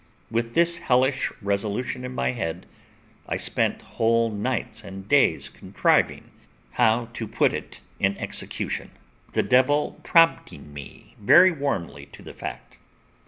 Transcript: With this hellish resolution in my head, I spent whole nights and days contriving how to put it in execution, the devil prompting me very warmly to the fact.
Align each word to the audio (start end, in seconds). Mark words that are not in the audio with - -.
With 0.31 0.55
this 0.55 0.77
hellish 0.79 1.31
resolution 1.43 2.03
in 2.03 2.15
my 2.15 2.31
head, 2.31 2.65
I 3.27 3.37
spent 3.37 3.83
whole 3.83 4.31
nights 4.31 4.83
and 4.83 5.07
days 5.07 5.47
contriving 5.47 6.31
how 6.71 7.09
to 7.13 7.27
put 7.27 7.53
it 7.53 7.81
in 7.99 8.17
execution, 8.17 8.89
the 9.33 9.43
devil 9.43 9.99
prompting 10.03 10.73
me 10.73 11.13
very 11.19 11.51
warmly 11.51 12.07
to 12.13 12.23
the 12.23 12.33
fact. 12.33 12.79